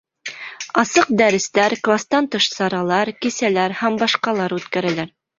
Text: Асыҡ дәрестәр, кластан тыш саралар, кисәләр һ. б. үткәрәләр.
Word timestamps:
Асыҡ 0.83 1.09
дәрестәр, 1.17 1.75
кластан 1.87 2.29
тыш 2.35 2.47
саралар, 2.53 3.11
кисәләр 3.25 3.75
һ. 3.83 3.91
б. 4.01 4.49
үткәрәләр. 4.57 5.13